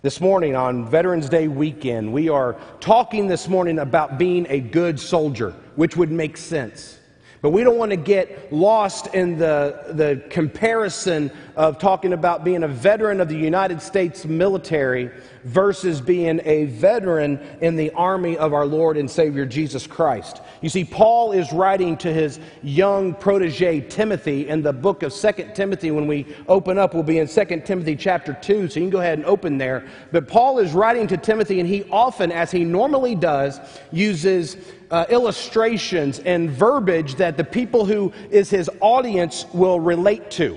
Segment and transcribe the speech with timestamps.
[0.00, 5.00] This morning on Veterans Day weekend, we are talking this morning about being a good
[5.00, 7.00] soldier, which would make sense.
[7.42, 12.62] But we don't want to get lost in the, the comparison of talking about being
[12.62, 15.10] a veteran of the United States military
[15.42, 20.40] versus being a veteran in the army of our Lord and Savior Jesus Christ.
[20.60, 25.52] You see, Paul is writing to his young protege Timothy in the book of Second
[25.54, 25.90] Timothy.
[25.90, 29.00] When we open up, we'll be in Second Timothy chapter 2, so you can go
[29.00, 29.84] ahead and open there.
[30.12, 33.58] But Paul is writing to Timothy, and he often, as he normally does,
[33.90, 34.56] uses
[34.92, 40.56] uh, illustrations and verbiage that the people who is his audience will relate to.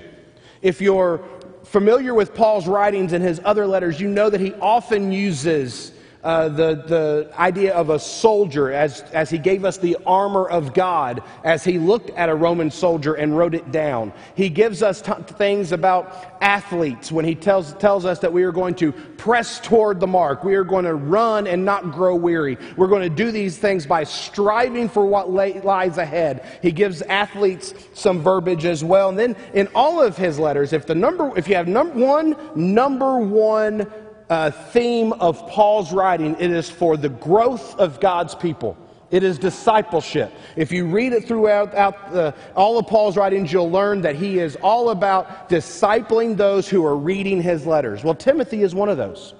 [0.62, 1.20] If you're
[1.64, 5.92] familiar with Paul's writings and his other letters, you know that he often uses
[6.24, 10.72] uh, the, the idea of a soldier as, as he gave us the armor of
[10.72, 14.12] God, as he looked at a Roman soldier and wrote it down.
[14.36, 18.52] He gives us t- things about athletes when he tells, tells us that we are
[18.52, 20.44] going to press toward the mark.
[20.44, 22.56] We are going to run and not grow weary.
[22.76, 26.44] We're going to do these things by striving for what lay, lies ahead.
[26.62, 29.08] He gives athletes some verbiage as well.
[29.08, 32.36] And then in all of his letters, if the number, if you have number one,
[32.54, 33.90] number one
[34.32, 38.78] uh, theme of Paul's writing, it is for the growth of God's people.
[39.10, 40.32] It is discipleship.
[40.56, 41.70] If you read it throughout
[42.10, 46.82] the, all of Paul's writings, you'll learn that he is all about discipling those who
[46.86, 48.02] are reading his letters.
[48.02, 49.34] Well, Timothy is one of those.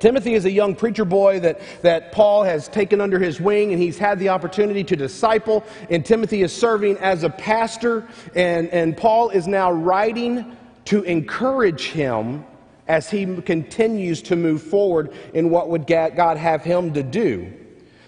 [0.00, 3.80] Timothy is a young preacher boy that, that Paul has taken under his wing, and
[3.80, 5.64] he's had the opportunity to disciple.
[5.90, 11.90] And Timothy is serving as a pastor, and, and Paul is now writing to encourage
[11.90, 12.44] him
[12.90, 17.52] as he continues to move forward in what would God have him to do.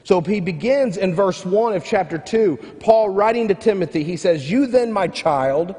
[0.03, 2.57] So he begins in verse 1 of chapter 2.
[2.81, 5.77] Paul writing to Timothy, he says, You then, my child,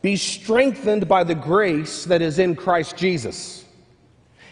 [0.00, 3.66] be strengthened by the grace that is in Christ Jesus.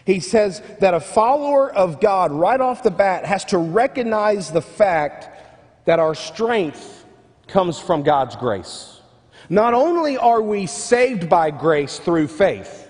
[0.05, 4.61] He says that a follower of God, right off the bat, has to recognize the
[4.61, 5.29] fact
[5.85, 7.05] that our strength
[7.47, 9.01] comes from God's grace.
[9.49, 12.85] Not only are we saved by grace through faith,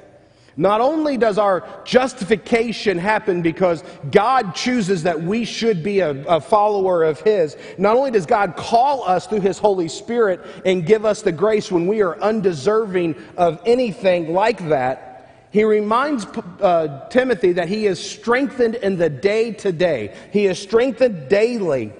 [0.59, 3.81] not only does our justification happen because
[4.11, 8.57] God chooses that we should be a, a, follower of His, not only does God
[8.57, 13.15] call us through His Holy Spirit and give us the grace when we are undeserving
[13.37, 19.53] of anything like that, He reminds uh, Timothy that he is strengthened in the day
[19.53, 20.13] to day.
[20.33, 21.93] He is strengthened daily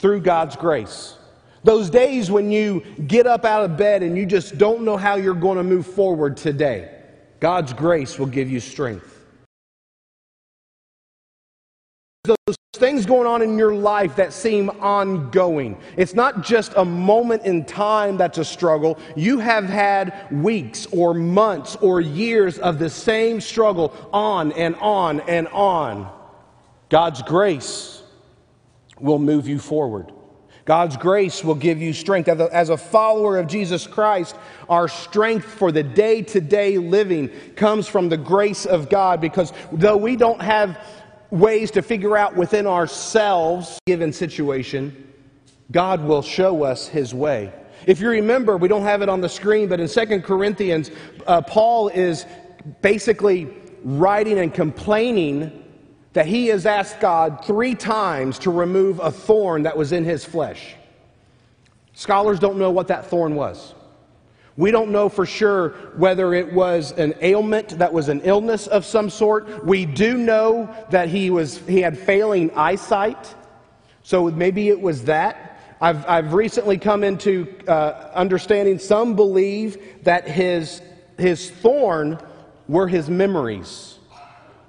[0.00, 1.16] through God's grace.
[1.62, 5.14] Those days when you get up out of bed and you just don't know how
[5.14, 6.98] you're going to move forward today.
[7.42, 9.18] God's grace will give you strength.
[12.22, 15.76] Those things going on in your life that seem ongoing.
[15.96, 18.96] It's not just a moment in time that's a struggle.
[19.16, 25.18] You have had weeks or months or years of the same struggle on and on
[25.22, 26.08] and on.
[26.90, 28.04] God's grace
[29.00, 30.12] will move you forward.
[30.64, 32.28] God's grace will give you strength.
[32.28, 34.36] As a follower of Jesus Christ,
[34.68, 39.52] our strength for the day to day living comes from the grace of God because
[39.72, 40.78] though we don't have
[41.30, 45.12] ways to figure out within ourselves given situation,
[45.72, 47.52] God will show us his way.
[47.86, 50.90] If you remember, we don't have it on the screen, but in Second Corinthians,
[51.26, 52.26] uh, Paul is
[52.82, 53.52] basically
[53.82, 55.61] writing and complaining
[56.12, 60.24] that he has asked God three times to remove a thorn that was in his
[60.24, 60.74] flesh.
[61.94, 63.74] Scholars don't know what that thorn was.
[64.56, 68.84] We don't know for sure whether it was an ailment that was an illness of
[68.84, 69.64] some sort.
[69.64, 73.34] We do know that he, was, he had failing eyesight,
[74.02, 75.58] so maybe it was that.
[75.80, 80.82] I've, I've recently come into uh, understanding some believe that his,
[81.18, 82.18] his thorn
[82.68, 83.98] were his memories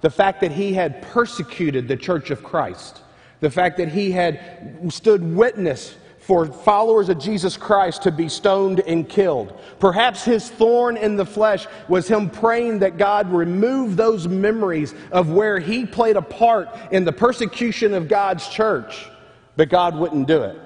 [0.03, 3.00] the fact that he had persecuted the church of Christ,
[3.40, 8.81] the fact that he had stood witness for followers of Jesus Christ to be stoned
[8.81, 9.58] and killed.
[9.80, 15.31] Perhaps his thorn in the flesh was him praying that God remove those memories of
[15.31, 19.07] where he played a part in the persecution of God's church,
[19.56, 20.60] but God wouldn't do it.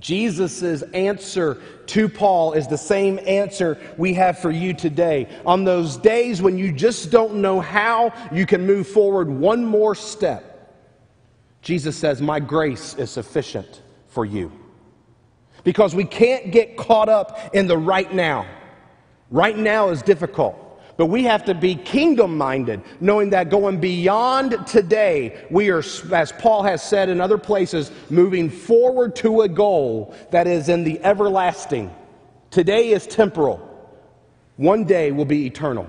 [0.00, 5.28] Jesus' answer to Paul is the same answer we have for you today.
[5.44, 9.94] On those days when you just don't know how you can move forward one more
[9.94, 10.50] step,
[11.62, 14.50] Jesus says, My grace is sufficient for you.
[15.64, 18.46] Because we can't get caught up in the right now.
[19.30, 20.59] Right now is difficult.
[21.00, 25.82] But we have to be kingdom minded, knowing that going beyond today, we are,
[26.12, 30.84] as Paul has said in other places, moving forward to a goal that is in
[30.84, 31.90] the everlasting.
[32.50, 33.66] Today is temporal,
[34.58, 35.88] one day will be eternal.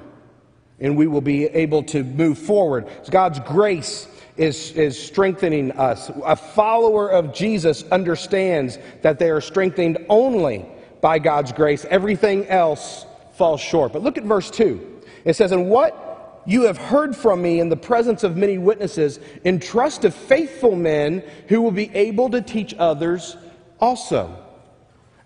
[0.79, 2.87] and we will be able to move forward.
[3.09, 4.07] God's grace
[4.37, 6.09] is, is strengthening us.
[6.23, 10.65] A follower of Jesus understands that they are strengthened only
[11.01, 11.85] by God's grace.
[11.89, 13.91] Everything else falls short.
[13.91, 14.90] But look at verse 2.
[15.25, 16.11] It says, And what
[16.45, 21.23] you have heard from me in the presence of many witnesses, entrust to faithful men
[21.47, 23.37] who will be able to teach others
[23.79, 24.37] also.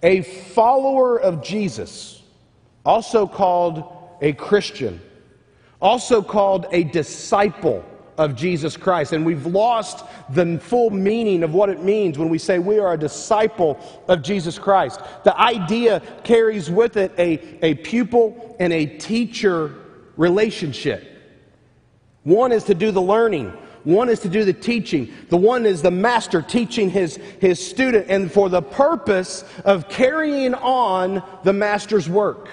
[0.03, 2.21] A follower of Jesus,
[2.86, 3.83] also called
[4.21, 5.01] a Christian,
[5.81, 7.83] also called a disciple
[8.18, 9.13] of Jesus Christ.
[9.13, 12.94] And we've lost the full meaning of what it means when we say we are
[12.94, 13.77] a disciple
[14.07, 15.01] of Jesus Christ.
[15.24, 19.75] The idea carries with it a, a pupil and a teacher
[20.17, 21.12] relationship.
[22.23, 23.53] One is to do the learning,
[23.85, 25.13] one is to do the teaching.
[25.29, 30.56] The one is the master teaching his, his student, and for the purpose of carrying
[30.56, 32.50] on the master's work.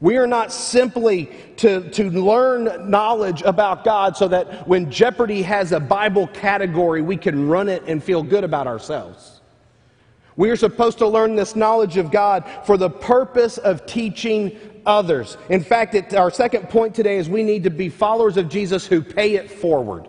[0.00, 5.72] We are not simply to, to learn knowledge about God so that when Jeopardy has
[5.72, 9.40] a Bible category, we can run it and feel good about ourselves.
[10.36, 15.36] We are supposed to learn this knowledge of God for the purpose of teaching others.
[15.48, 18.86] In fact, it, our second point today is we need to be followers of Jesus
[18.86, 20.08] who pay it forward.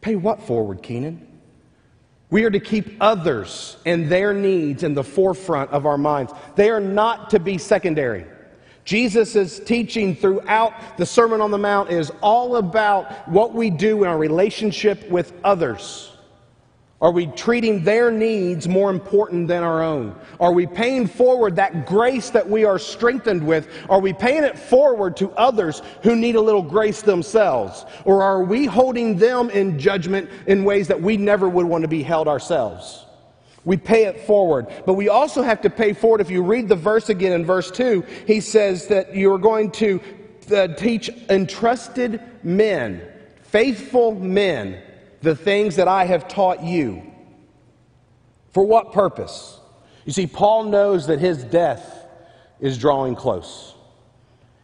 [0.00, 1.26] Pay what forward, Keenan?
[2.30, 6.32] We are to keep others and their needs in the forefront of our minds.
[6.56, 8.26] They are not to be secondary.
[8.84, 14.08] Jesus' teaching throughout the Sermon on the Mount is all about what we do in
[14.08, 16.11] our relationship with others.
[17.02, 20.14] Are we treating their needs more important than our own?
[20.38, 23.68] Are we paying forward that grace that we are strengthened with?
[23.88, 27.84] Are we paying it forward to others who need a little grace themselves?
[28.04, 31.88] Or are we holding them in judgment in ways that we never would want to
[31.88, 33.04] be held ourselves?
[33.64, 34.68] We pay it forward.
[34.86, 36.20] But we also have to pay forward.
[36.20, 40.00] If you read the verse again in verse 2, he says that you're going to
[40.54, 43.02] uh, teach entrusted men,
[43.42, 44.80] faithful men,
[45.22, 47.02] the things that I have taught you.
[48.50, 49.58] For what purpose?
[50.04, 52.06] You see, Paul knows that his death
[52.60, 53.74] is drawing close.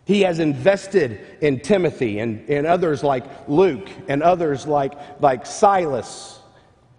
[0.04, 6.40] He has invested in Timothy and, and others like Luke and others like, like Silas.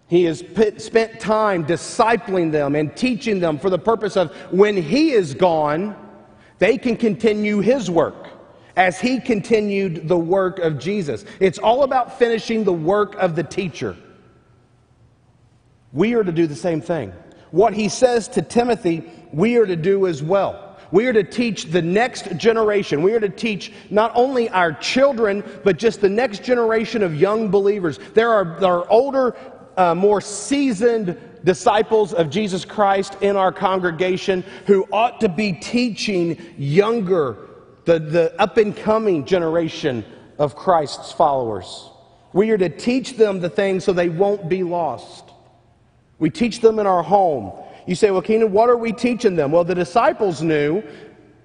[0.07, 4.77] He has put, spent time discipling them and teaching them for the purpose of when
[4.77, 5.95] he is gone,
[6.59, 8.28] they can continue his work
[8.79, 11.25] as he continued the work of Jesus.
[11.41, 13.97] It's all about finishing the work of the teacher.
[15.91, 17.11] We are to do the same thing.
[17.51, 19.03] What he says to Timothy,
[19.33, 20.77] we are to do as well.
[20.91, 23.03] We are to teach the next generation.
[23.03, 27.51] We are to teach not only our children, but just the next generation of young
[27.51, 27.99] believers.
[28.13, 29.35] There are, there are older,
[29.75, 36.37] uh, more seasoned disciples of Jesus Christ in our congregation who ought to be teaching
[36.57, 37.48] younger
[37.89, 40.05] the, the up and coming generation
[40.37, 41.89] of Christ's followers.
[42.33, 45.23] We are to teach them the things so they won't be lost.
[46.19, 47.51] We teach them in our home.
[47.87, 49.51] You say, well, Keenan, what are we teaching them?
[49.51, 50.83] Well, the disciples knew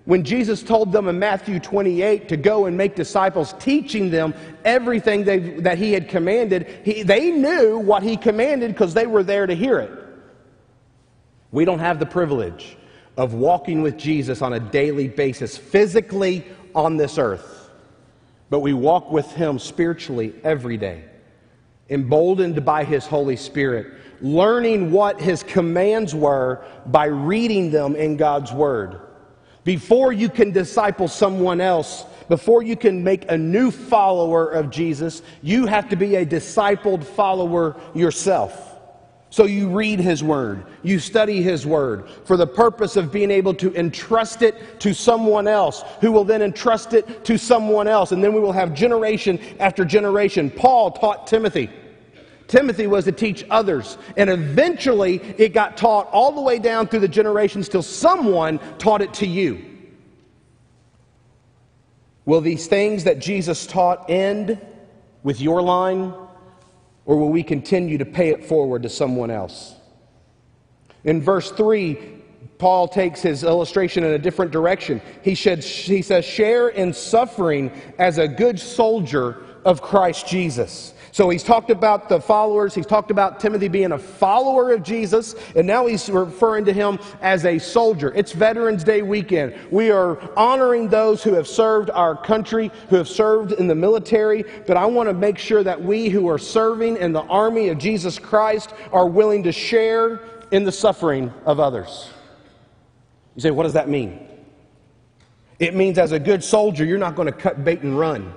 [0.05, 4.35] when Jesus told them in Matthew 28 to go and make disciples, teaching them
[4.67, 5.25] everything
[5.63, 9.55] that he had commanded, he, they knew what he commanded because they were there to
[9.55, 9.91] hear it.
[11.53, 12.77] We don't have the privilege
[13.17, 16.45] of walking with Jesus on a daily basis, physically
[16.75, 17.71] on this earth,
[18.51, 21.05] but we walk with Him spiritually every day,
[21.89, 28.53] emboldened by His Holy Spirit, learning what His commands were by reading them in God's
[28.53, 29.01] Word.
[29.63, 35.23] Before you can disciple someone else, before you can make a new follower of Jesus,
[35.43, 38.74] you have to be a discipled follower yourself.
[39.35, 43.53] So you read His Word, you study His Word for the purpose of being able
[43.55, 48.13] to entrust it to someone else, who will then entrust it to someone else.
[48.13, 50.53] And then we will have generation after generation.
[50.53, 51.69] Paul taught Timothy.
[52.47, 53.99] Timothy was to teach others.
[54.17, 59.03] And eventually it got taught all the way down through the generations till someone taught
[59.03, 59.65] it to you.
[62.25, 64.65] Will these things that Jesus taught end
[65.25, 66.15] with your line
[67.07, 69.75] or will we continue to pay it forward to someone else?
[71.05, 71.99] In verse 3,
[72.59, 75.03] Paul takes his illustration in a different direction.
[75.23, 80.95] He, should, he says, Share in suffering as a good soldier of Christ Jesus.
[81.15, 85.37] So he's talked about the followers, he's talked about Timothy being a follower of Jesus,
[85.55, 88.13] and now he's referring to him as a soldier.
[88.17, 89.55] It's Veterans Day weekend.
[89.71, 94.45] We are honoring those who have served our country, who have served in the military,
[94.67, 97.79] but I want to make sure that we who are serving in the army of
[97.79, 102.11] Jesus Christ are willing to share in the suffering of others.
[103.37, 104.19] You say, what does that mean?
[105.61, 108.35] It means as a good soldier, you're not going to cut bait and run.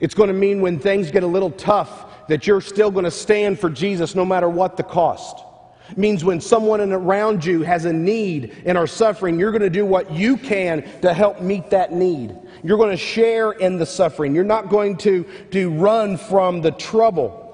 [0.00, 3.10] It's going to mean when things get a little tough that you're still going to
[3.10, 5.44] stand for Jesus no matter what the cost.
[5.90, 9.70] It means when someone around you has a need and are suffering, you're going to
[9.70, 12.36] do what you can to help meet that need.
[12.62, 14.34] You're going to share in the suffering.
[14.34, 17.48] You're not going to, to run from the trouble.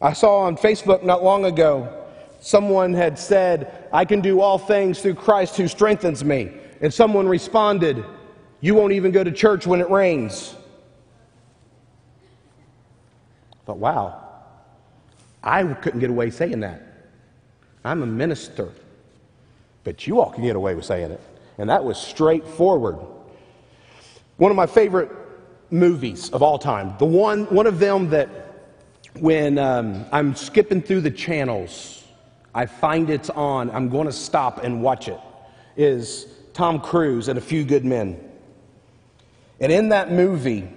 [0.00, 2.04] I saw on Facebook not long ago,
[2.40, 6.52] someone had said, I can do all things through Christ who strengthens me.
[6.82, 8.04] And someone responded,
[8.60, 10.54] You won't even go to church when it rains.
[13.52, 14.22] I thought, wow,
[15.42, 16.82] I couldn't get away saying that.
[17.84, 18.70] I'm a minister.
[19.84, 21.20] But you all can get away with saying it.
[21.58, 22.98] And that was straightforward.
[24.36, 25.10] One of my favorite
[25.70, 28.28] movies of all time, the one, one of them that
[29.18, 32.04] when um, I'm skipping through the channels,
[32.54, 35.20] I find it's on, I'm going to stop and watch it,
[35.76, 38.20] is Tom Cruise and A Few Good Men.
[39.60, 40.68] And in that movie,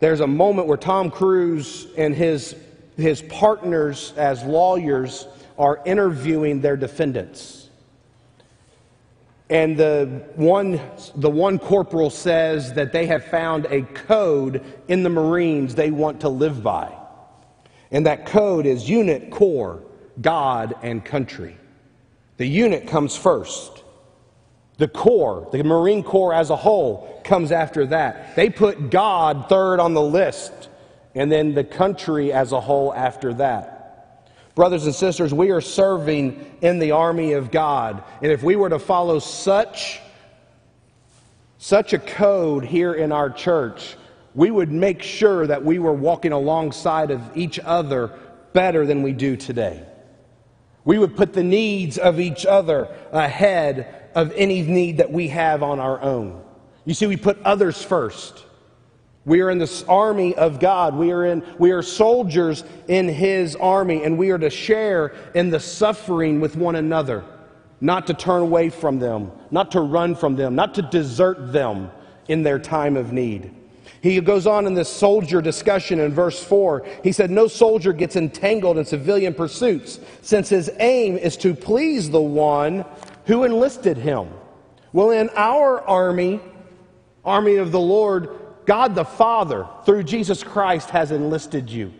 [0.00, 2.56] there's a moment where Tom Cruise and his,
[2.96, 5.28] his partners as lawyers
[5.58, 7.68] are interviewing their defendants.
[9.50, 10.80] And the one,
[11.16, 16.20] the one corporal says that they have found a code in the Marines they want
[16.20, 16.96] to live by.
[17.90, 19.82] And that code is unit, corps,
[20.20, 21.56] God, and country.
[22.36, 23.82] The unit comes first.
[24.80, 28.34] The Corps, the Marine Corps as a whole, comes after that.
[28.34, 30.70] They put God third on the list,
[31.14, 34.26] and then the country as a whole after that.
[34.54, 38.02] Brothers and sisters, we are serving in the army of God.
[38.22, 40.00] And if we were to follow such,
[41.58, 43.98] such a code here in our church,
[44.34, 48.18] we would make sure that we were walking alongside of each other
[48.54, 49.84] better than we do today.
[50.86, 55.62] We would put the needs of each other ahead of any need that we have
[55.62, 56.42] on our own.
[56.84, 58.44] You see, we put others first.
[59.24, 60.94] We are in this army of God.
[60.94, 65.50] We are, in, we are soldiers in His army, and we are to share in
[65.50, 67.24] the suffering with one another,
[67.80, 71.90] not to turn away from them, not to run from them, not to desert them
[72.28, 73.54] in their time of need.
[74.02, 76.86] He goes on in this soldier discussion in verse 4.
[77.04, 82.08] He said, No soldier gets entangled in civilian pursuits, since his aim is to please
[82.08, 82.86] the one
[83.30, 84.28] who enlisted him?
[84.92, 86.40] Well, in our army,
[87.24, 88.28] army of the Lord,
[88.66, 91.92] God the Father, through Jesus Christ, has enlisted you.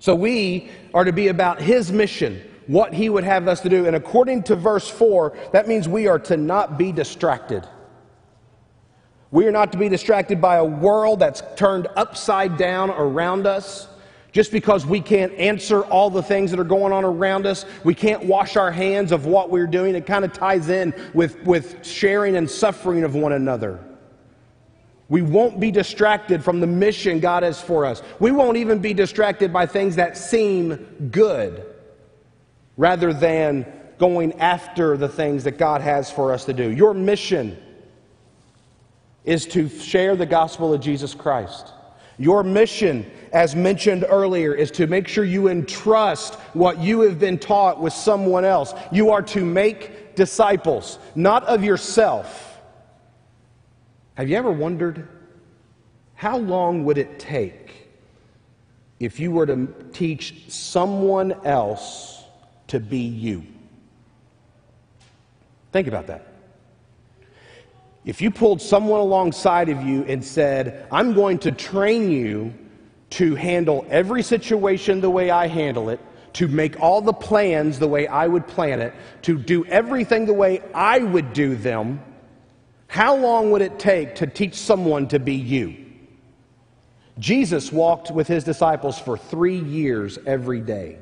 [0.00, 3.86] So we are to be about His mission, what He would have us to do.
[3.86, 7.64] And according to verse 4, that means we are to not be distracted.
[9.30, 13.86] We are not to be distracted by a world that's turned upside down around us.
[14.36, 17.94] Just because we can't answer all the things that are going on around us, we
[17.94, 19.94] can't wash our hands of what we're doing.
[19.94, 23.82] It kind of ties in with, with sharing and suffering of one another.
[25.08, 28.02] We won't be distracted from the mission God has for us.
[28.20, 31.64] We won't even be distracted by things that seem good
[32.76, 33.64] rather than
[33.96, 36.70] going after the things that God has for us to do.
[36.70, 37.56] Your mission
[39.24, 41.72] is to share the gospel of Jesus Christ.
[42.18, 47.36] Your mission, as mentioned earlier, is to make sure you entrust what you have been
[47.36, 48.72] taught with someone else.
[48.90, 52.58] You are to make disciples, not of yourself.
[54.14, 55.06] Have you ever wondered
[56.14, 57.88] how long would it take
[59.00, 62.24] if you were to teach someone else
[62.68, 63.44] to be you?
[65.72, 66.26] Think about that.
[68.06, 72.54] If you pulled someone alongside of you and said, I'm going to train you
[73.10, 76.00] to handle every situation the way I handle it,
[76.34, 80.34] to make all the plans the way I would plan it, to do everything the
[80.34, 82.02] way I would do them,
[82.88, 85.76] how long would it take to teach someone to be you?
[87.18, 90.98] Jesus walked with his disciples for three years every day,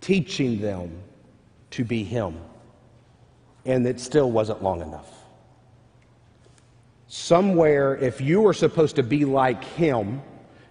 [0.00, 1.02] teaching them
[1.70, 2.36] to be him.
[3.64, 5.10] And it still wasn't long enough.
[7.08, 10.22] Somewhere, if you were supposed to be like him,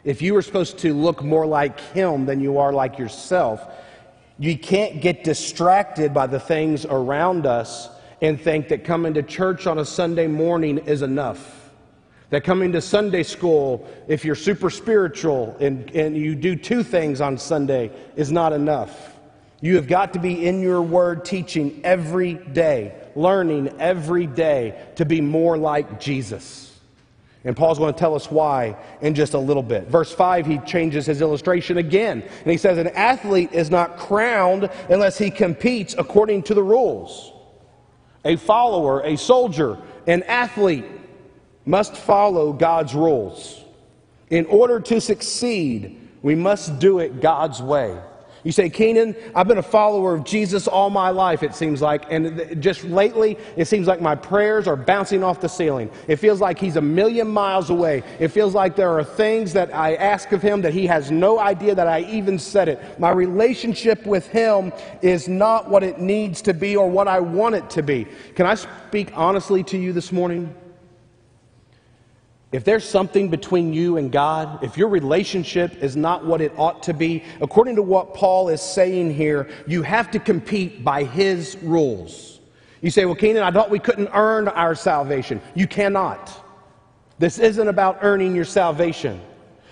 [0.06, 3.62] if you were supposed to look more like him than you are like yourself,
[4.40, 7.90] you can't get distracted by the things around us
[8.22, 11.72] and think that coming to church on a Sunday morning is enough.
[12.30, 17.20] That coming to Sunday school, if you're super spiritual and, and you do two things
[17.20, 19.18] on Sunday, is not enough.
[19.62, 25.06] You have got to be in your word teaching every day learning every day to
[25.06, 26.65] be more like Jesus.
[27.46, 29.88] And Paul's going to tell us why in just a little bit.
[29.88, 32.24] Verse 5, he changes his illustration again.
[32.24, 37.32] And he says, An athlete is not crowned unless he competes according to the rules.
[38.26, 40.86] a follower, a soldier, an athlete
[41.66, 43.64] must follow God's rules.
[44.32, 47.96] In order to succeed, we must do it God's way.
[48.46, 52.06] You say, Keenan, I've been a follower of Jesus all my life, it seems like.
[52.12, 55.90] And just lately, it seems like my prayers are bouncing off the ceiling.
[56.08, 58.04] It feels like he's a million miles away.
[58.20, 61.40] It feels like there are things that I ask of him that he has no
[61.40, 63.00] idea that I even said it.
[63.00, 64.72] My relationship with him
[65.02, 68.06] is not what it needs to be or what I want it to be.
[68.36, 70.54] Can I speak honestly to you this morning?
[72.56, 76.82] If there's something between you and God, if your relationship is not what it ought
[76.84, 81.58] to be, according to what Paul is saying here, you have to compete by his
[81.62, 82.40] rules.
[82.82, 85.42] You say, Well, Keenan, I thought we couldn't earn our salvation.
[85.54, 86.32] You cannot.
[87.20, 89.20] This isn't about earning your salvation.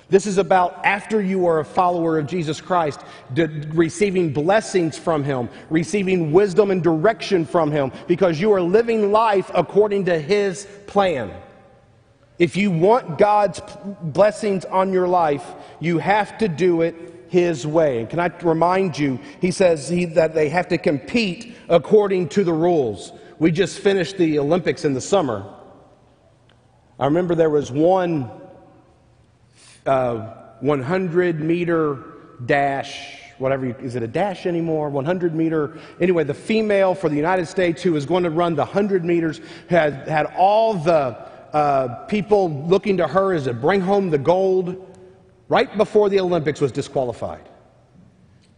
[0.10, 3.00] This is about after you are a follower of Jesus Christ,
[3.34, 9.50] receiving blessings from Him, receiving wisdom and direction from Him, because you are living life
[9.56, 11.32] according to His plan.
[12.40, 13.62] If you want God's
[14.02, 15.46] blessings on your life,
[15.80, 16.96] you have to do it
[17.30, 18.00] His way.
[18.00, 22.44] And can I remind you, He says he, that they have to compete according to
[22.44, 23.12] the rules.
[23.40, 25.46] We just finished the Olympics in the summer.
[27.00, 28.30] I remember there was one
[29.86, 32.00] uh, 100 meter
[32.46, 37.16] dash whatever you, is it a dash anymore 100 meter anyway the female for the
[37.16, 41.18] united states who was going to run the 100 meters had had all the
[41.54, 44.98] uh, people looking to her as to bring home the gold
[45.50, 47.48] right before the Olympics was disqualified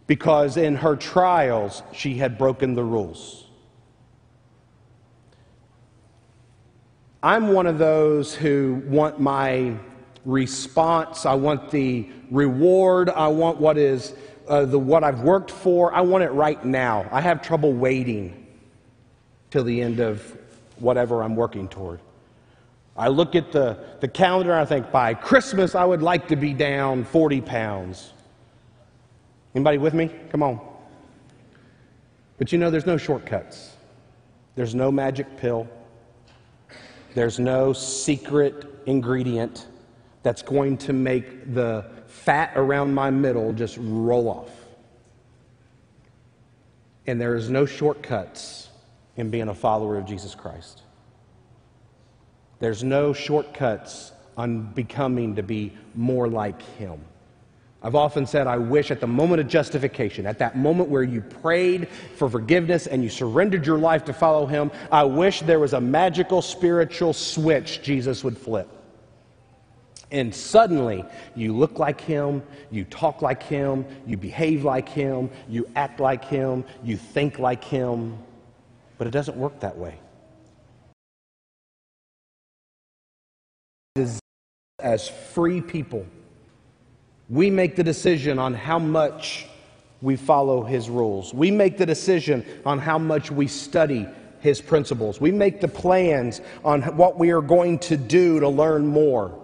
[0.06, 3.44] because in her trials she had broken the rules.
[7.22, 9.74] I'm one of those who want my
[10.24, 14.14] response, I want the reward, I want what is
[14.48, 17.08] uh, the what I've worked for, I want it right now.
[17.10, 18.46] I have trouble waiting
[19.50, 20.36] till the end of
[20.78, 22.00] whatever I'm working toward.
[22.98, 26.36] I look at the, the calendar and I think, by Christmas, I would like to
[26.36, 28.12] be down 40 pounds.
[29.54, 30.10] Anybody with me?
[30.30, 30.60] Come on.
[32.38, 33.74] But you know, there's no shortcuts.
[34.54, 35.68] There's no magic pill.
[37.14, 39.66] There's no secret ingredient
[40.22, 44.50] that's going to make the fat around my middle just roll off.
[47.06, 48.68] And there is no shortcuts
[49.16, 50.82] in being a follower of Jesus Christ.
[52.58, 57.00] There's no shortcuts on becoming to be more like Him.
[57.82, 61.20] I've often said, I wish at the moment of justification, at that moment where you
[61.20, 65.72] prayed for forgiveness and you surrendered your life to follow Him, I wish there was
[65.72, 68.68] a magical spiritual switch Jesus would flip.
[70.10, 75.68] And suddenly, you look like Him, you talk like Him, you behave like Him, you
[75.76, 78.16] act like Him, you think like Him.
[78.98, 79.98] But it doesn't work that way.
[84.78, 86.06] As free people,
[87.30, 89.46] we make the decision on how much
[90.02, 91.32] we follow His rules.
[91.32, 94.06] We make the decision on how much we study
[94.40, 95.20] His principles.
[95.20, 99.40] We make the plans on what we are going to do to learn more.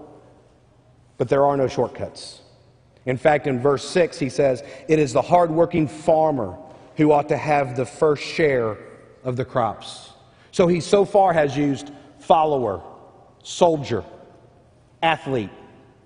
[1.16, 2.42] But there are no shortcuts.
[3.06, 6.56] In fact, in verse 6, he says, It is the hardworking farmer
[6.96, 8.76] who ought to have the first share
[9.24, 10.10] of the crops.
[10.52, 12.82] So he so far has used follower,
[13.42, 14.04] soldier,
[15.02, 15.50] athlete,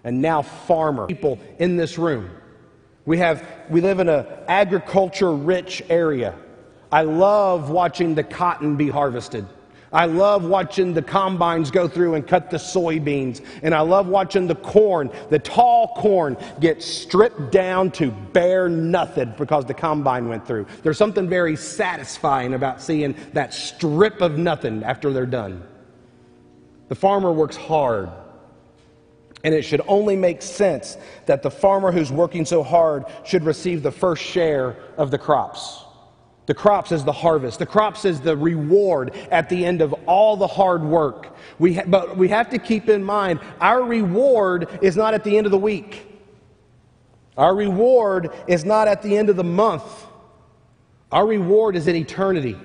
[0.04, 1.06] and now farmer.
[1.06, 2.30] People in this room.
[3.04, 6.34] We have we live in an agriculture rich area.
[6.90, 9.46] I love watching the cotton be harvested.
[9.92, 13.44] I love watching the combines go through and cut the soybeans.
[13.62, 19.34] And I love watching the corn, the tall corn, get stripped down to bare nothing
[19.38, 20.66] because the combine went through.
[20.82, 25.62] There's something very satisfying about seeing that strip of nothing after they're done.
[26.88, 28.10] The farmer works hard.
[29.44, 30.96] And it should only make sense
[31.26, 35.84] that the farmer who's working so hard should receive the first share of the crops.
[36.46, 37.58] The crops is the harvest.
[37.58, 41.36] The crops is the reward at the end of all the hard work.
[41.58, 45.36] We ha- but we have to keep in mind our reward is not at the
[45.36, 46.06] end of the week.
[47.36, 50.06] Our reward is not at the end of the month.
[51.12, 52.56] Our reward is in eternity.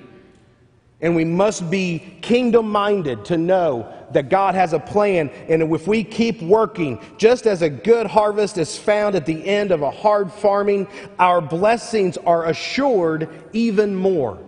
[1.02, 5.30] And we must be kingdom minded to know that God has a plan.
[5.48, 9.72] And if we keep working, just as a good harvest is found at the end
[9.72, 10.86] of a hard farming,
[11.18, 14.38] our blessings are assured even more.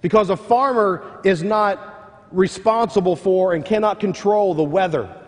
[0.00, 5.21] Because a farmer is not responsible for and cannot control the weather.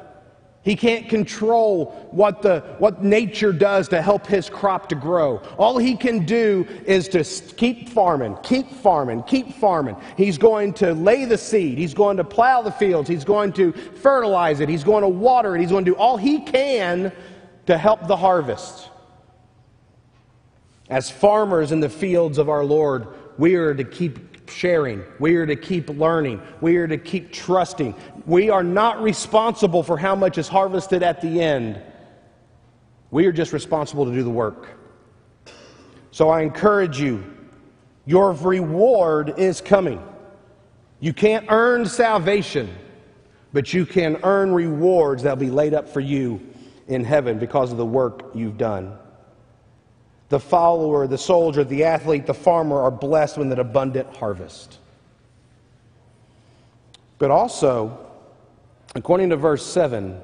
[0.64, 5.42] He can't control what, the, what nature does to help his crop to grow.
[5.58, 7.22] All he can do is to
[7.54, 9.96] keep farming, keep farming, keep farming.
[10.16, 11.76] He's going to lay the seed.
[11.76, 13.10] He's going to plow the fields.
[13.10, 14.70] He's going to fertilize it.
[14.70, 15.60] He's going to water it.
[15.60, 17.12] He's going to do all he can
[17.66, 18.88] to help the harvest.
[20.88, 25.02] As farmers in the fields of our Lord, we are to keep sharing.
[25.18, 26.40] We are to keep learning.
[26.60, 27.94] We are to keep trusting.
[28.26, 31.80] We are not responsible for how much is harvested at the end.
[33.10, 34.68] We are just responsible to do the work.
[36.10, 37.24] So I encourage you,
[38.06, 40.02] your reward is coming.
[41.00, 42.74] You can't earn salvation,
[43.52, 46.40] but you can earn rewards that will be laid up for you
[46.88, 48.96] in heaven because of the work you've done.
[50.28, 54.78] The follower, the soldier, the athlete, the farmer are blessed with an abundant harvest.
[57.18, 57.98] But also,
[58.94, 60.20] according to verse 7,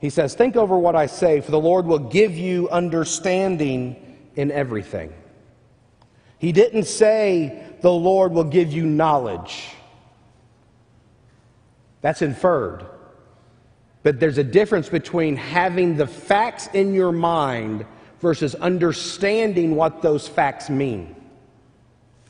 [0.00, 3.96] he says, Think over what I say, for the Lord will give you understanding
[4.36, 5.12] in everything.
[6.38, 9.70] He didn't say the Lord will give you knowledge.
[12.02, 12.84] That's inferred.
[14.02, 17.86] But there's a difference between having the facts in your mind
[18.24, 21.14] versus understanding what those facts mean.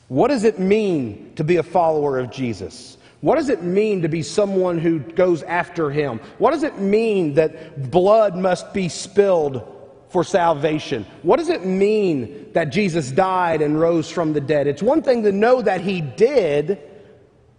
[0.09, 2.97] What does it mean to be a follower of Jesus?
[3.21, 6.19] What does it mean to be someone who goes after him?
[6.37, 9.63] What does it mean that blood must be spilled
[10.09, 11.05] for salvation?
[11.21, 14.67] What does it mean that Jesus died and rose from the dead?
[14.67, 16.77] It's one thing to know that he did,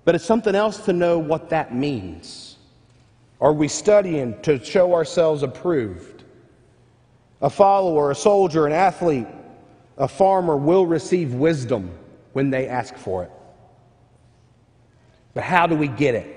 [0.05, 2.59] but it's something else to know what that means.
[3.41, 6.16] Are we studying to show ourselves approved?
[7.41, 9.27] A follower, a soldier, an athlete,
[9.99, 11.91] a farmer will receive wisdom
[12.33, 13.31] when they ask for it.
[15.35, 16.37] But how do we get it?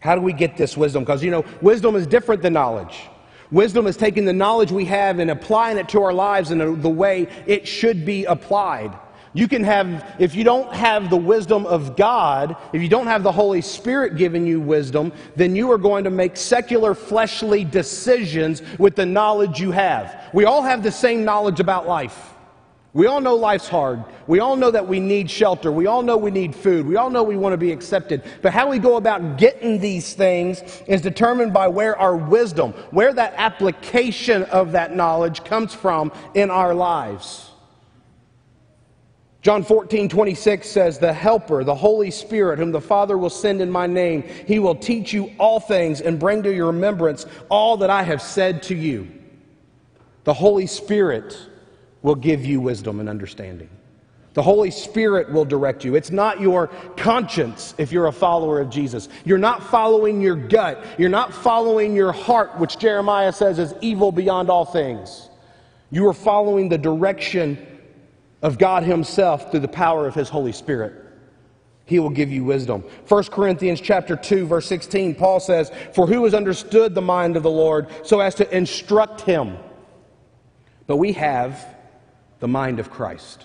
[0.00, 1.04] How do we get this wisdom?
[1.04, 3.08] Because, you know, wisdom is different than knowledge.
[3.52, 6.88] Wisdom is taking the knowledge we have and applying it to our lives in the
[6.88, 8.92] way it should be applied.
[9.34, 13.22] You can have, if you don't have the wisdom of God, if you don't have
[13.22, 18.62] the Holy Spirit giving you wisdom, then you are going to make secular fleshly decisions
[18.78, 20.28] with the knowledge you have.
[20.34, 22.28] We all have the same knowledge about life.
[22.94, 24.04] We all know life's hard.
[24.26, 25.72] We all know that we need shelter.
[25.72, 26.86] We all know we need food.
[26.86, 28.22] We all know we want to be accepted.
[28.42, 33.14] But how we go about getting these things is determined by where our wisdom, where
[33.14, 37.51] that application of that knowledge comes from in our lives.
[39.42, 43.70] John 14, 26 says, The Helper, the Holy Spirit, whom the Father will send in
[43.70, 47.90] my name, he will teach you all things and bring to your remembrance all that
[47.90, 49.10] I have said to you.
[50.22, 51.36] The Holy Spirit
[52.02, 53.68] will give you wisdom and understanding.
[54.34, 55.96] The Holy Spirit will direct you.
[55.96, 59.08] It's not your conscience if you're a follower of Jesus.
[59.24, 60.84] You're not following your gut.
[60.98, 65.28] You're not following your heart, which Jeremiah says is evil beyond all things.
[65.90, 67.66] You are following the direction
[68.42, 70.94] of God Himself through the power of His Holy Spirit.
[71.84, 72.84] He will give you wisdom.
[73.08, 77.42] 1 Corinthians chapter 2 verse 16 Paul says, "For who has understood the mind of
[77.42, 79.56] the Lord so as to instruct him?"
[80.86, 81.64] But we have
[82.40, 83.44] the mind of Christ.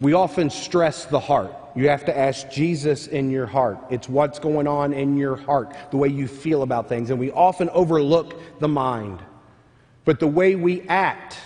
[0.00, 1.54] We often stress the heart.
[1.74, 3.78] You have to ask Jesus in your heart.
[3.90, 7.30] It's what's going on in your heart, the way you feel about things, and we
[7.30, 9.20] often overlook the mind.
[10.04, 11.38] But the way we act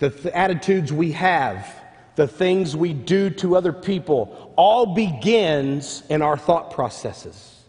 [0.00, 1.72] the th- attitudes we have,
[2.16, 7.62] the things we do to other people, all begins in our thought processes.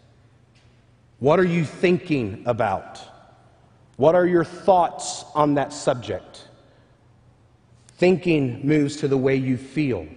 [1.20, 3.00] What are you thinking about?
[3.98, 6.48] What are your thoughts on that subject?
[7.98, 10.08] Thinking moves to the way you feel.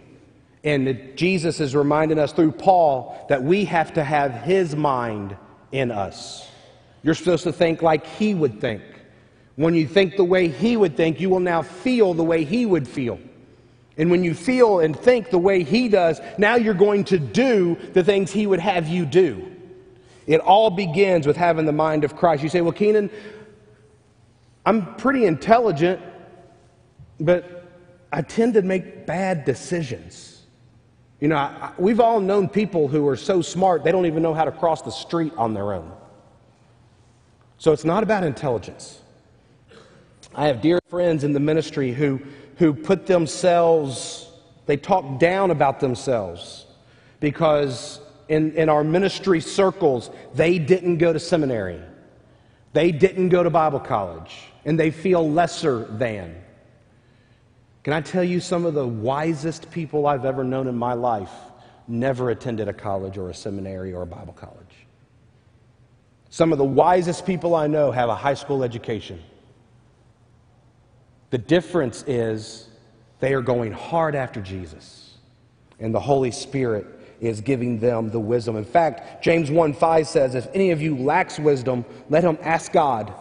[0.63, 5.37] And Jesus is reminding us through Paul that we have to have his mind
[5.73, 6.49] in us.
[7.03, 8.83] You're supposed to think like he would think.
[9.57, 12.67] When you think the way he would think, you will now feel the way he
[12.67, 13.19] would feel.
[13.97, 17.77] And when you feel and think the way he does, now you're going to do
[17.93, 19.51] the things he would have you do.
[20.27, 22.43] It all begins with having the mind of Christ.
[22.43, 23.11] You say, Well, Keenan,
[24.67, 26.01] I'm pretty intelligent,
[27.21, 27.69] but
[28.11, 30.43] I tend to make bad decisions.
[31.21, 34.35] You know, I, we've all known people who are so smart they don't even know
[34.35, 35.93] how to cross the street on their own.
[37.59, 39.01] So it's not about intelligence.
[40.35, 42.21] I have dear friends in the ministry who,
[42.57, 44.29] who put themselves,
[44.67, 46.67] they talk down about themselves
[47.21, 51.81] because in, in our ministry circles, they didn't go to seminary.
[52.73, 56.35] They didn't go to Bible college, and they feel lesser than.
[57.85, 61.31] Can I tell you some of the wisest people I've ever known in my life
[61.87, 64.87] never attended a college or a seminary or a Bible college?
[66.31, 69.23] Some of the wisest people I know have a high school education.
[71.35, 72.69] The difference is
[73.19, 75.17] they are going hard after Jesus,
[75.81, 76.87] and the Holy Spirit
[77.21, 78.55] is giving them the wisdom.
[78.55, 82.71] In fact, James 1 5 says, If any of you lacks wisdom, let him ask
[82.71, 83.13] God,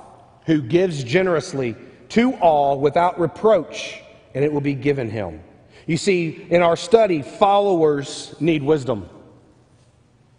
[0.45, 1.75] who gives generously
[2.09, 4.03] to all without reproach,
[4.35, 5.41] and it will be given him.
[5.87, 9.09] You see, in our study, followers need wisdom,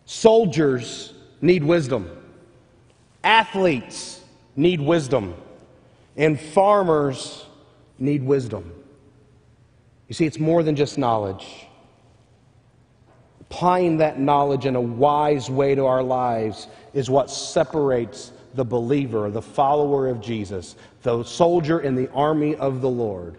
[0.05, 2.09] soldiers need wisdom,
[3.25, 4.23] athletes
[4.55, 5.35] need wisdom,
[6.17, 7.44] and farmers
[7.99, 8.73] need wisdom.
[10.09, 11.67] You see, it's more than just knowledge.
[13.41, 19.31] Applying that knowledge in a wise way to our lives is what separates the believer,
[19.31, 23.37] the follower of Jesus, the soldier in the army of the Lord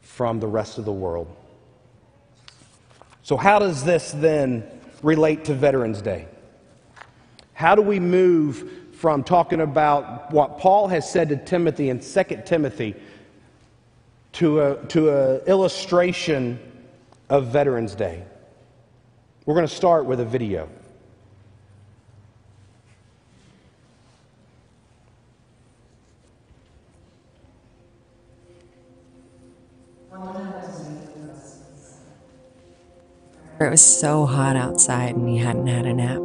[0.00, 1.34] from the rest of the world.
[3.22, 4.64] So, how does this then
[5.02, 6.26] relate to Veterans Day?
[7.52, 12.24] How do we move from talking about what Paul has said to Timothy in 2
[12.44, 12.94] Timothy
[14.32, 16.58] to an to a illustration
[17.28, 18.24] of Veterans Day?
[19.46, 20.68] We're going to start with a video.
[33.60, 36.18] It was so hot outside and he hadn't had a nap.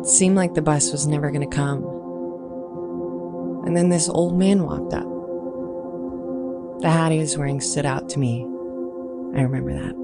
[0.00, 1.84] It seemed like the bus was never going to come.
[3.66, 5.15] And then this old man walked up.
[6.80, 8.42] The hat he was wearing stood out to me.
[9.34, 9.96] I remember that.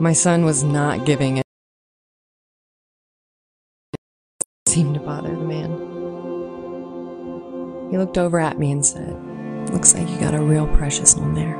[0.00, 1.42] My son was not giving it.
[4.66, 5.70] seemed to bother the man.
[7.90, 9.14] He looked over at me and said,
[9.70, 11.58] Looks like you got a real precious one there.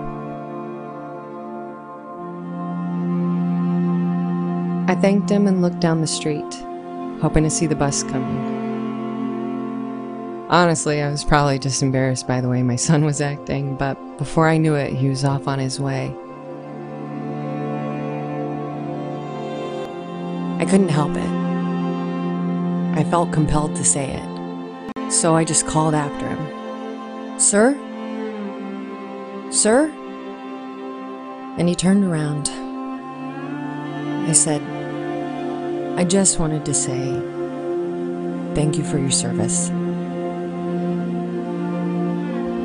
[4.88, 6.54] I thanked him and looked down the street,
[7.20, 8.51] hoping to see the bus coming.
[10.52, 14.46] Honestly, I was probably just embarrassed by the way my son was acting, but before
[14.46, 16.14] I knew it, he was off on his way.
[20.60, 22.98] I couldn't help it.
[22.98, 27.40] I felt compelled to say it, so I just called after him.
[27.40, 27.72] Sir?
[29.50, 29.88] Sir?
[31.56, 32.50] And he turned around.
[34.28, 34.60] I said,
[35.98, 37.18] I just wanted to say
[38.54, 39.70] thank you for your service.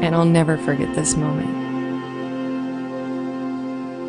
[0.01, 1.65] And I'll never forget this moment.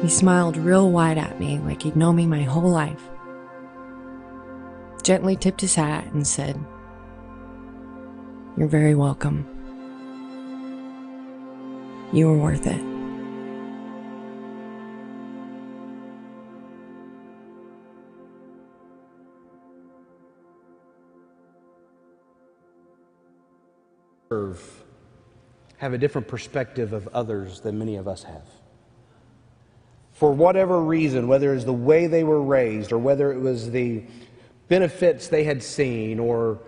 [0.03, 3.09] He smiled real wide at me like he'd known me my whole life,
[5.03, 6.59] gently tipped his hat, and said,
[8.57, 9.47] You're very welcome.
[12.13, 12.99] You were worth it.
[24.29, 24.88] serve
[25.79, 28.47] have a different perspective of others than many of us have.
[30.13, 34.03] For whatever reason, whether it's the way they were raised or whether it was the
[34.67, 36.59] benefits they had seen or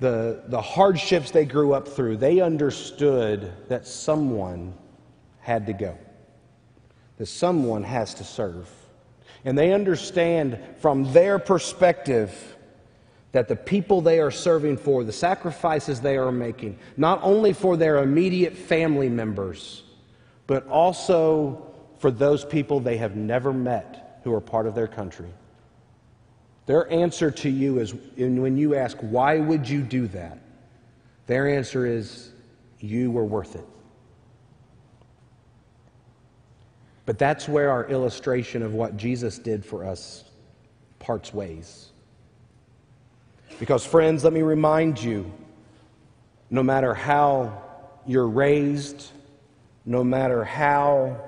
[0.00, 4.74] the, the hardships they grew up through, they understood that someone
[5.40, 5.96] had to go,
[7.16, 8.68] that someone has to serve.
[9.44, 12.56] And they understand from their perspective
[13.32, 17.76] that the people they are serving for, the sacrifices they are making, not only for
[17.76, 19.82] their immediate family members,
[20.46, 21.66] but also
[21.98, 25.28] for those people they have never met who are part of their country.
[26.66, 30.38] Their answer to you is when you ask, Why would you do that?
[31.26, 32.30] Their answer is,
[32.78, 33.66] You were worth it.
[37.06, 40.24] But that's where our illustration of what Jesus did for us
[40.98, 41.88] parts ways.
[43.58, 45.30] Because, friends, let me remind you
[46.50, 47.62] no matter how
[48.06, 49.10] you're raised,
[49.84, 51.20] no matter how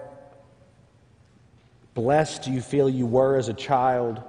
[1.95, 4.23] blessed you feel you were as a child,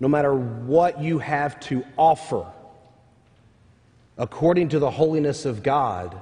[0.00, 2.46] no matter what you have to offer,
[4.18, 6.20] according to the holiness of God,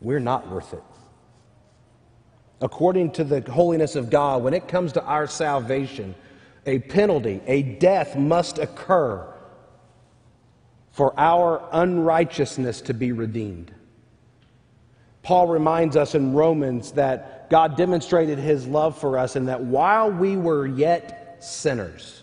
[0.00, 0.82] we're not worth it.
[2.60, 6.14] According to the holiness of God, when it comes to our salvation,
[6.64, 9.33] a penalty, a death must occur
[10.94, 13.72] for our unrighteousness to be redeemed.
[15.22, 20.10] Paul reminds us in Romans that God demonstrated his love for us and that while
[20.10, 22.22] we were yet sinners,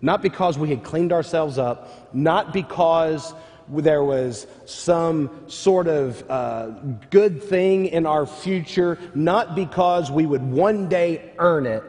[0.00, 3.34] not because we had cleaned ourselves up, not because
[3.68, 6.68] there was some sort of uh,
[7.10, 11.82] good thing in our future, not because we would one day earn it,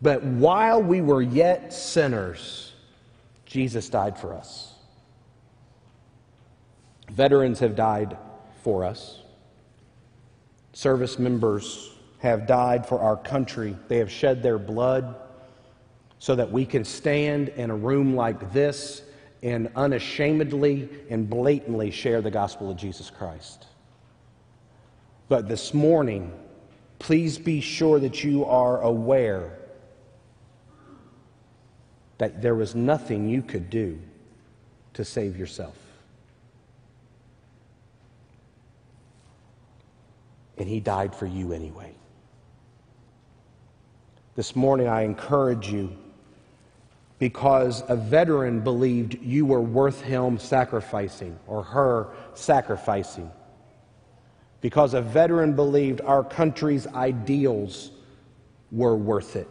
[0.00, 2.67] But while we were yet sinners,
[3.48, 4.74] Jesus died for us.
[7.10, 8.16] Veterans have died
[8.62, 9.20] for us.
[10.74, 13.74] Service members have died for our country.
[13.88, 15.16] They have shed their blood
[16.18, 19.02] so that we can stand in a room like this
[19.42, 23.66] and unashamedly and blatantly share the gospel of Jesus Christ.
[25.28, 26.32] But this morning,
[26.98, 29.57] please be sure that you are aware
[32.18, 33.98] that there was nothing you could do
[34.94, 35.76] to save yourself.
[40.58, 41.92] And he died for you anyway.
[44.34, 45.96] This morning, I encourage you
[47.18, 53.30] because a veteran believed you were worth him sacrificing or her sacrificing.
[54.60, 57.92] Because a veteran believed our country's ideals
[58.72, 59.48] were worth it.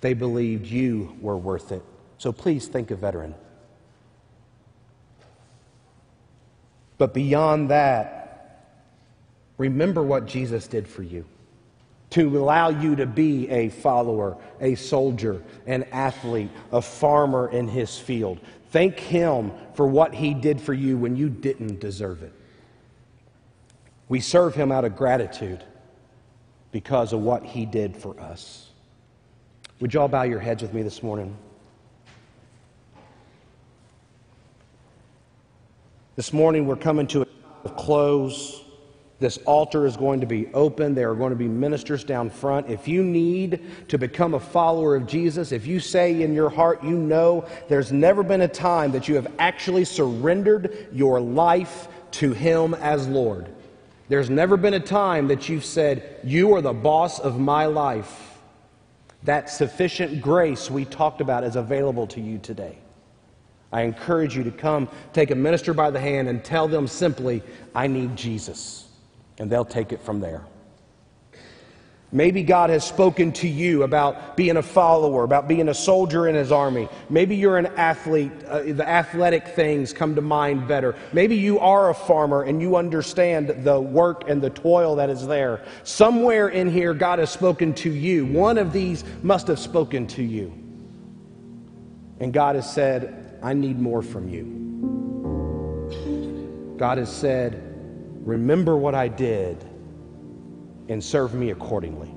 [0.00, 1.82] They believed you were worth it.
[2.20, 3.34] So please think of veteran.
[6.98, 8.66] But beyond that,
[9.56, 11.24] remember what Jesus did for you
[12.10, 17.98] to allow you to be a follower, a soldier, an athlete, a farmer in his
[17.98, 18.38] field.
[18.68, 22.34] Thank him for what he did for you when you didn't deserve it.
[24.10, 25.64] We serve him out of gratitude
[26.70, 28.68] because of what he did for us.
[29.80, 31.34] Would you all bow your heads with me this morning?
[36.20, 37.22] This morning we're coming to
[37.64, 38.62] a close.
[39.20, 40.94] This altar is going to be open.
[40.94, 42.68] There are going to be ministers down front.
[42.68, 46.84] If you need to become a follower of Jesus, if you say in your heart,
[46.84, 52.34] you know there's never been a time that you have actually surrendered your life to
[52.34, 53.48] Him as Lord,
[54.10, 58.36] there's never been a time that you've said, You are the boss of my life.
[59.22, 62.76] That sufficient grace we talked about is available to you today.
[63.72, 67.42] I encourage you to come take a minister by the hand and tell them simply,
[67.74, 68.88] I need Jesus
[69.38, 70.44] and they'll take it from there.
[72.12, 76.34] Maybe God has spoken to you about being a follower, about being a soldier in
[76.34, 76.88] his army.
[77.08, 78.32] Maybe you're an athlete.
[78.48, 80.96] Uh, the athletic things come to mind better.
[81.12, 85.24] Maybe you are a farmer and you understand the work and the toil that is
[85.24, 85.64] there.
[85.84, 88.26] Somewhere in here, God has spoken to you.
[88.26, 90.52] One of these must have spoken to you.
[92.18, 94.58] And God has said, I need more from you.
[96.76, 97.66] God has said,
[98.24, 99.64] Remember what I did
[100.88, 102.10] and serve me accordingly.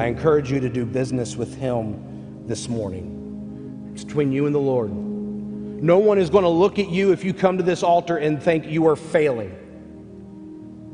[0.00, 3.90] I encourage you to do business with Him this morning.
[3.94, 4.90] It's between you and the Lord.
[4.90, 8.42] No one is going to look at you if you come to this altar and
[8.42, 9.58] think you are failing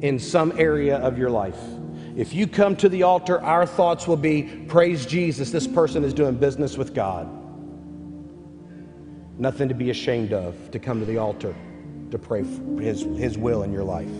[0.00, 1.58] in some area of your life.
[2.16, 6.12] If you come to the altar, our thoughts will be praise Jesus, this person is
[6.12, 7.28] doing business with God.
[9.38, 11.54] Nothing to be ashamed of to come to the altar
[12.10, 12.42] to pray
[12.80, 14.10] his, his will in your life.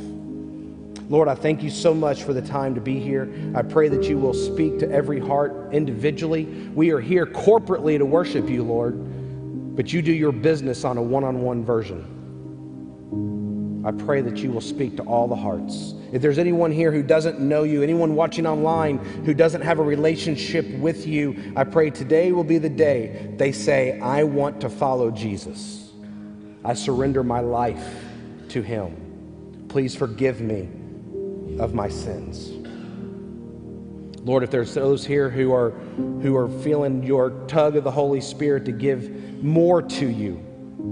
[1.08, 3.32] Lord, I thank you so much for the time to be here.
[3.54, 6.44] I pray that you will speak to every heart individually.
[6.74, 11.02] We are here corporately to worship you, Lord, but you do your business on a
[11.02, 12.14] one on one version.
[13.86, 15.94] I pray that you will speak to all the hearts.
[16.12, 19.82] If there's anyone here who doesn't know you, anyone watching online who doesn't have a
[19.82, 24.70] relationship with you, I pray today will be the day they say, I want to
[24.70, 25.90] follow Jesus.
[26.64, 27.84] I surrender my life
[28.50, 29.66] to Him.
[29.68, 30.68] Please forgive me
[31.58, 32.52] of my sins.
[34.24, 38.20] Lord, if there's those here who are, who are feeling your tug of the Holy
[38.20, 40.44] Spirit to give more to you,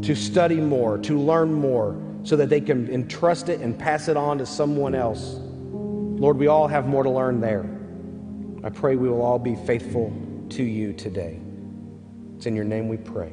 [0.02, 4.16] to study more, to learn more, so that they can entrust it and pass it
[4.16, 7.64] on to someone else, Lord, we all have more to learn there.
[8.64, 10.12] I pray we will all be faithful
[10.50, 11.38] to you today.
[12.34, 13.32] It's in your name we pray.